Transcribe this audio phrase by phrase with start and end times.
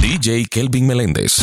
[0.00, 1.36] DJ Kelvin Meléndez.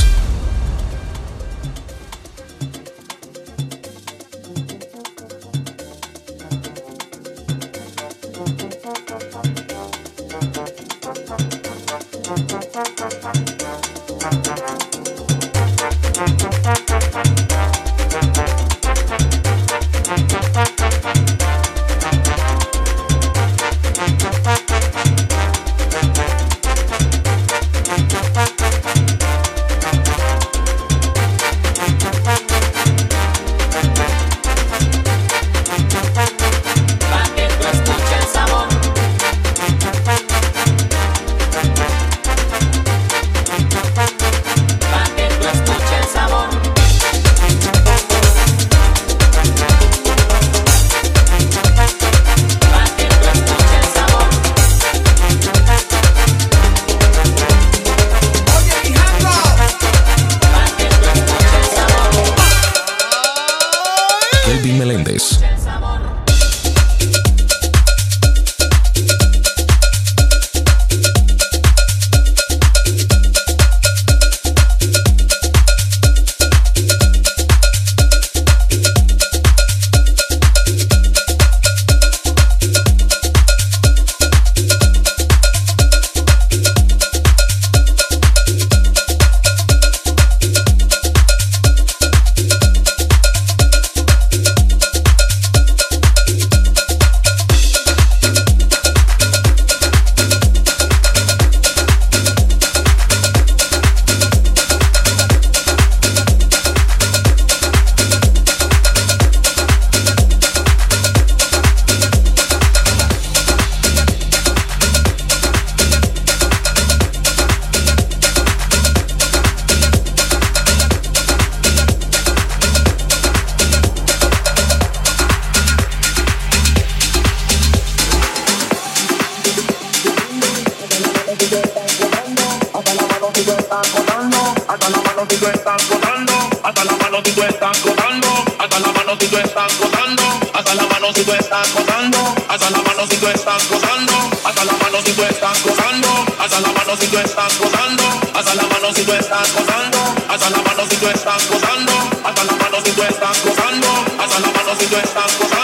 [139.57, 140.23] estás gozando,
[140.53, 144.13] hasta la mano si tú estás gozando, hasta la mano si tú estás gozando,
[144.45, 148.03] hasta la mano si tú estás gozando, hasta la mano si tú estás gozando,
[148.35, 152.43] hasta la mano si tú estás gozando, hasta la mano si tú estás gozando, hasta
[152.43, 153.87] la mano si tú estás gozando,
[154.19, 155.56] hasta la mano si tú estás gozando.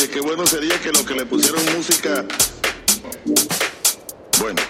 [0.00, 2.24] oye, qué bueno sería que los que le pusieron música.
[4.38, 4.62] Bueno.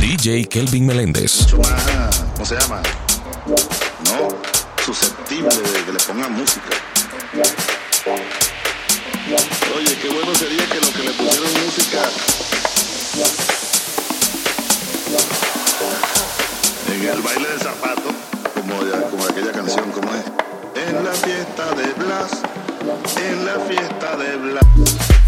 [0.00, 1.42] DJ Kelvin Meléndez.
[1.42, 2.80] Mucho más, ¿cómo se llama?
[3.46, 4.28] No,
[4.84, 6.70] susceptible de que le pongan música.
[9.76, 12.02] Oye, qué bueno sería que los que le pusieron música.
[16.88, 18.10] En el baile de zapato,
[18.54, 20.24] como, ya, como aquella canción, como es.
[20.88, 25.19] En la fiesta de Blas en la fiesta de Blas.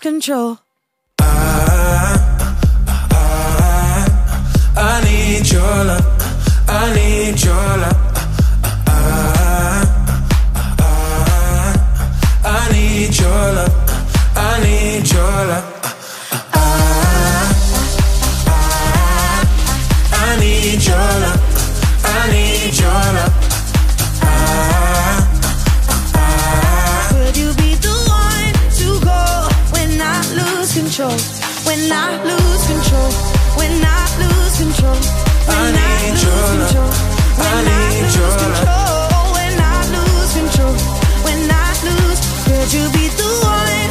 [0.00, 0.58] Lose control?
[4.76, 6.06] I need your love.
[6.68, 7.96] I need your love.
[8.86, 8.98] I,
[10.78, 10.84] I,
[12.44, 13.74] I need your love.
[14.36, 15.64] I need your love.
[16.52, 16.66] I,
[18.46, 18.58] I,
[20.12, 21.39] I need your love.
[31.70, 33.10] When I lose control?
[33.54, 34.98] When I lose control?
[35.46, 36.66] When I, need lose your love.
[36.66, 36.90] control?
[37.38, 38.42] I need lose your love.
[38.42, 38.74] control?
[38.74, 40.74] Oh, when I lose control?
[41.22, 43.89] When I lose, could you be the one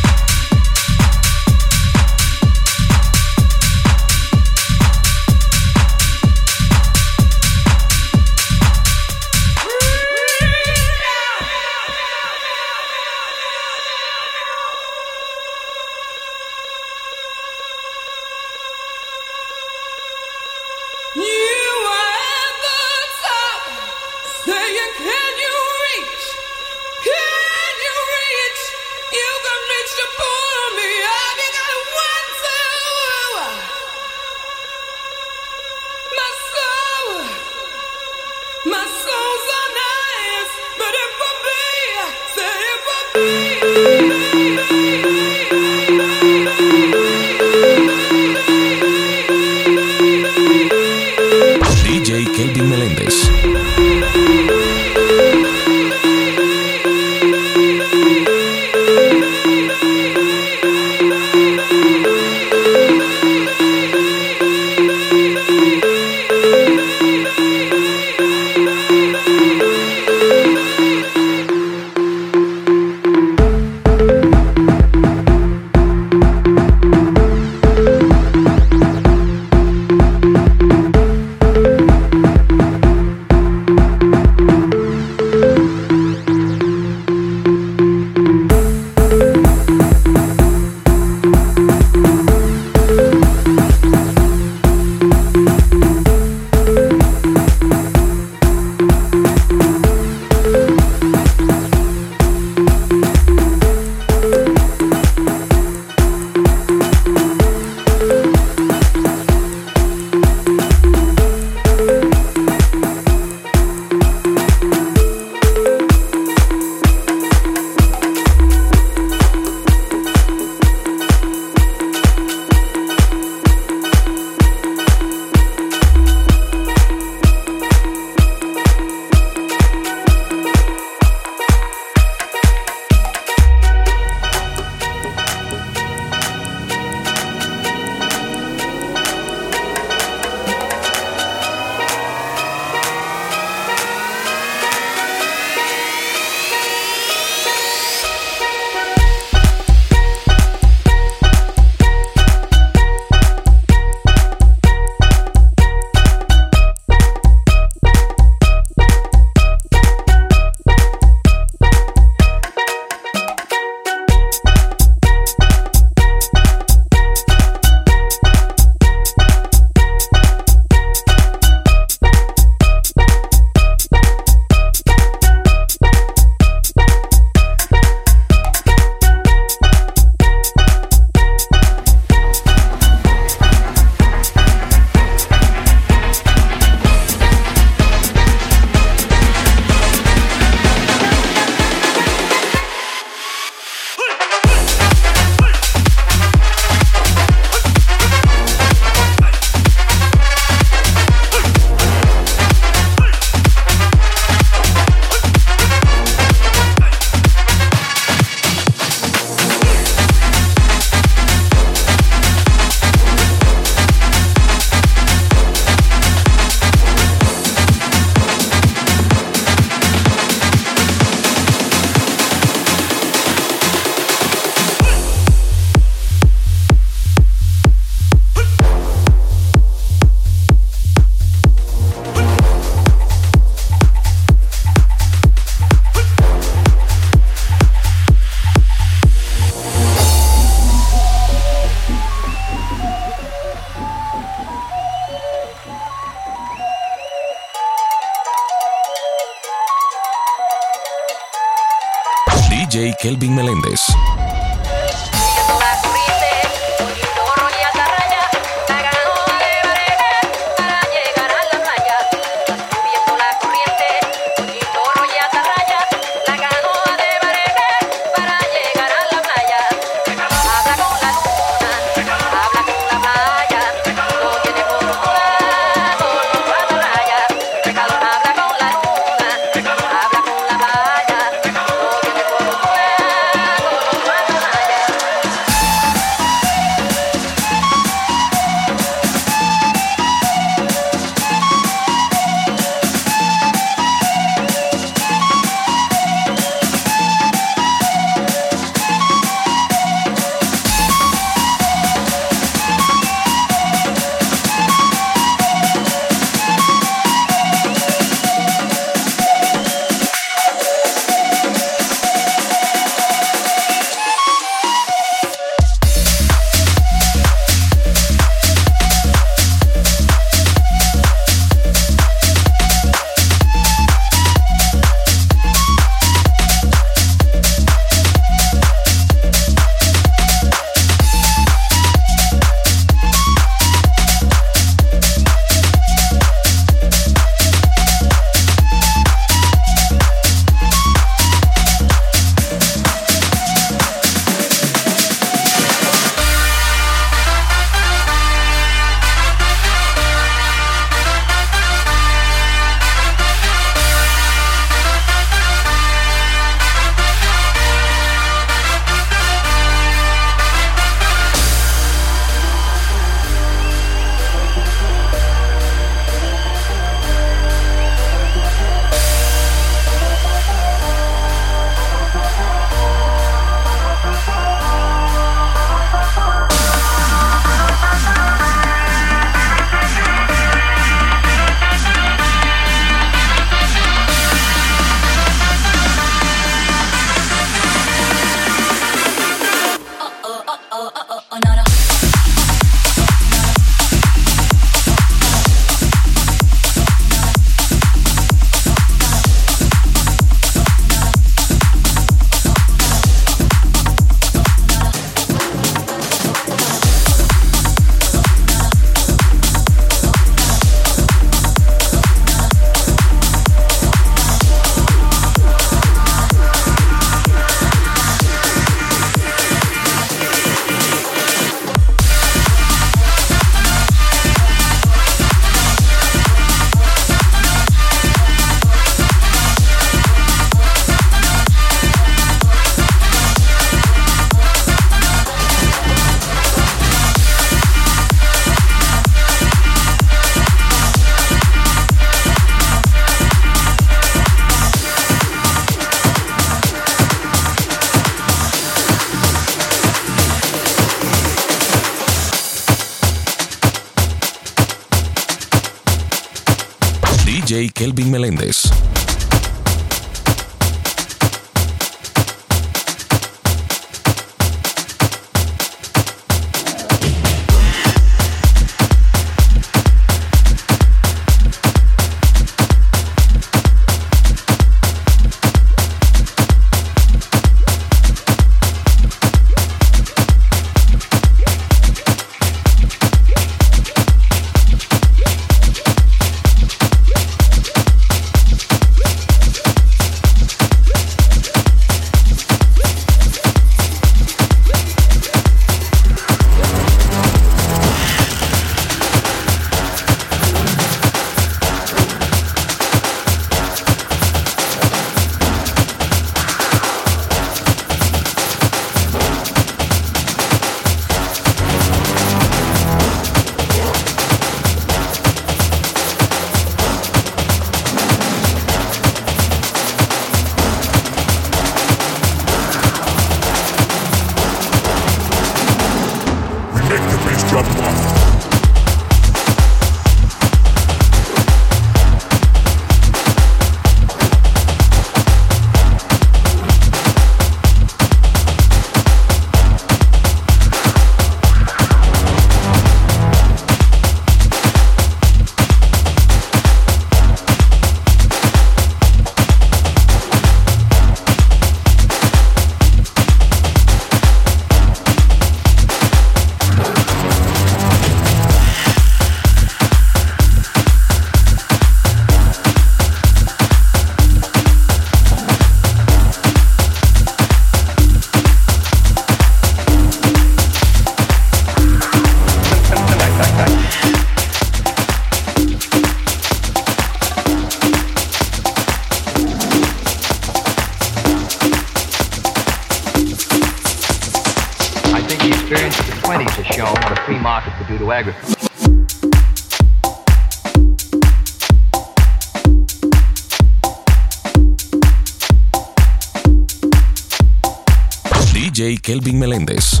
[599.02, 600.00] Kelvin Meléndez.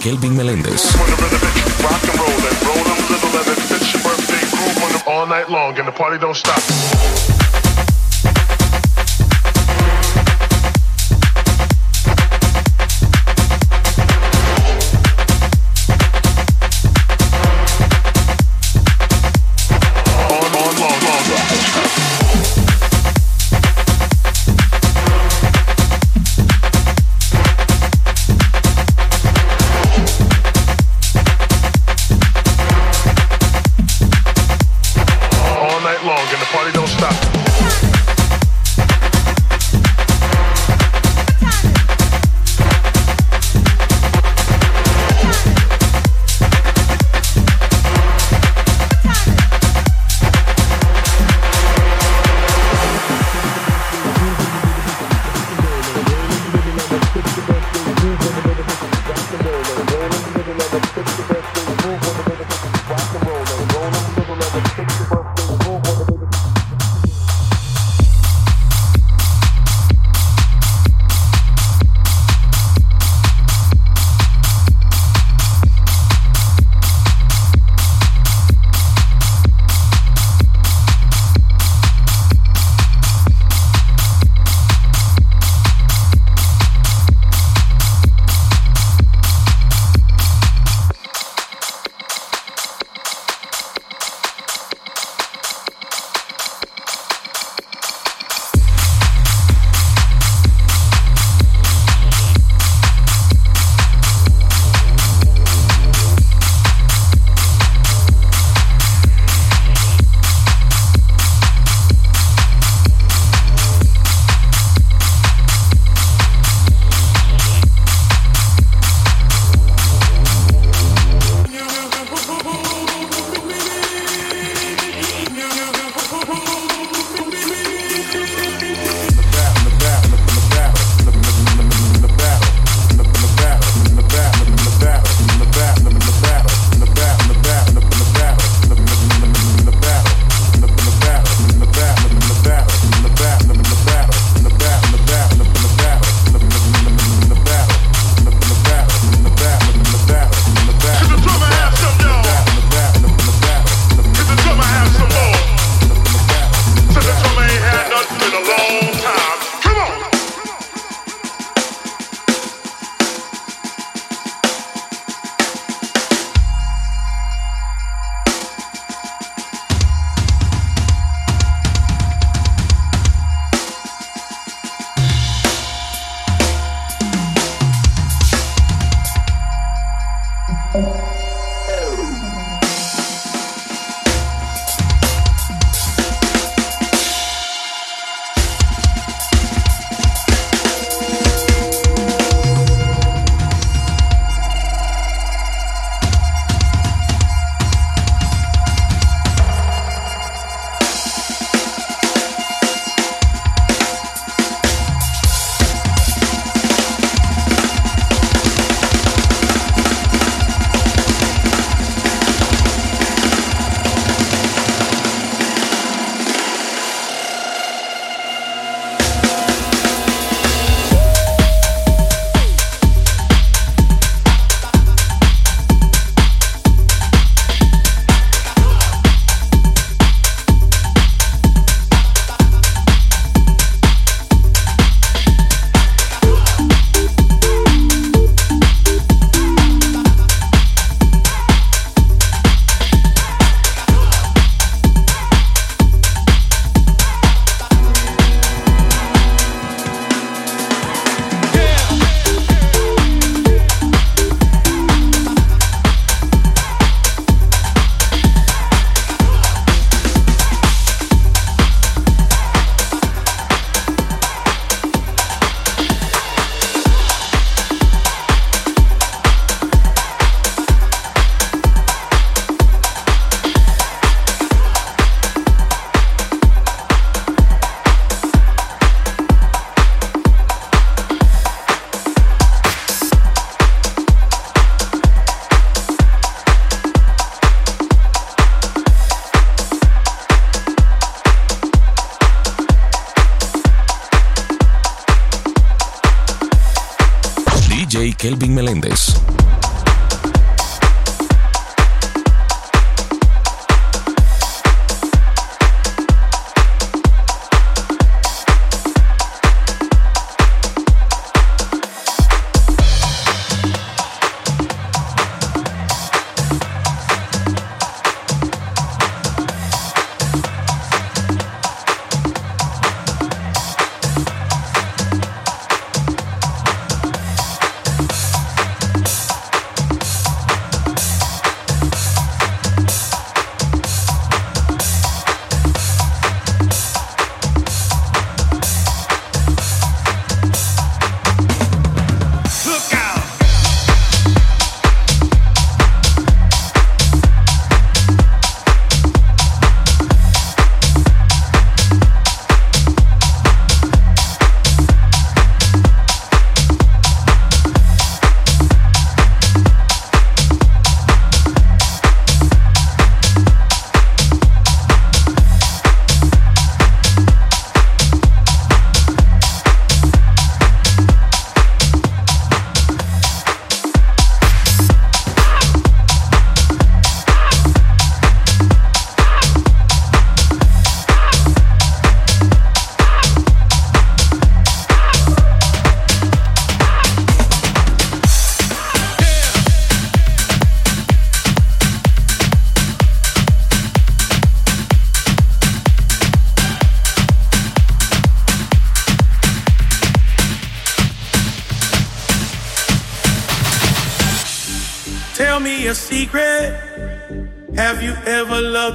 [0.00, 0.96] Kelvin Meléndez.
[5.06, 6.99] All night long and the party don't stop.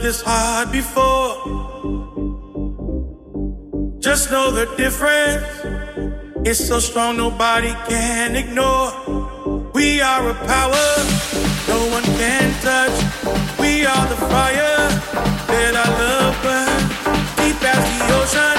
[0.05, 1.31] This hard before?
[3.99, 5.47] Just know the difference.
[6.47, 8.91] It's so strong, nobody can ignore.
[9.73, 10.87] We are a power
[11.67, 12.97] no one can touch.
[13.59, 14.81] We are the fire
[15.51, 16.81] that I love burn
[17.37, 18.54] deep as the ocean.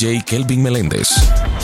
[0.00, 1.59] DJ Kelvin Meléndez.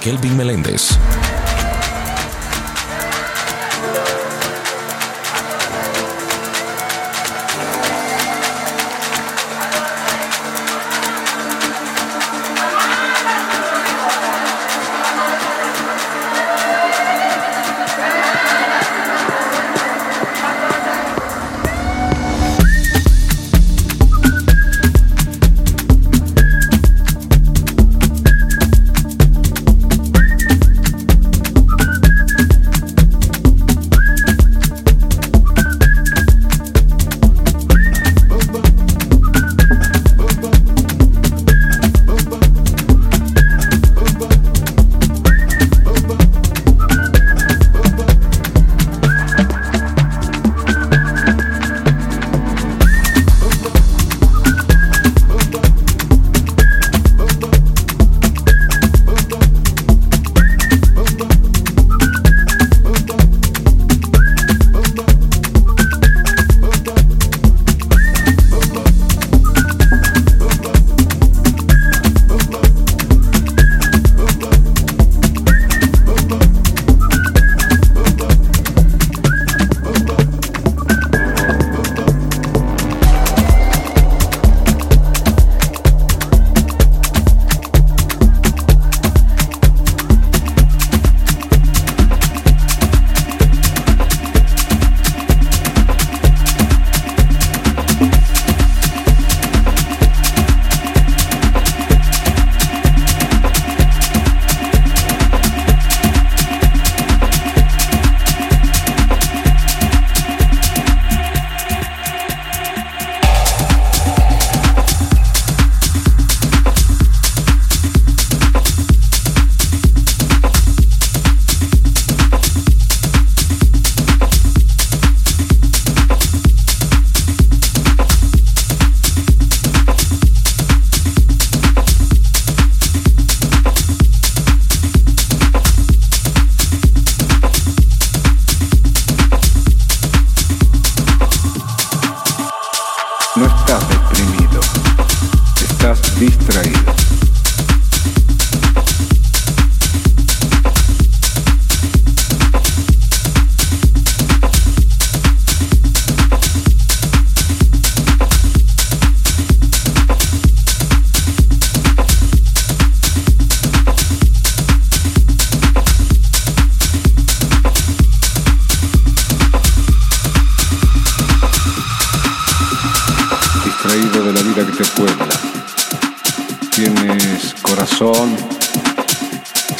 [0.00, 0.89] Kelvin Meléndez.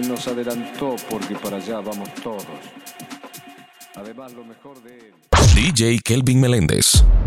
[0.00, 2.46] Nos adelantó porque para allá vamos todos.
[3.94, 5.12] Además, lo mejor de.
[5.54, 7.04] DJ Kelvin Meléndez.